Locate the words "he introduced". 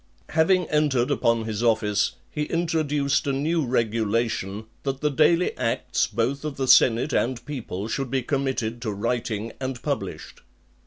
2.31-3.27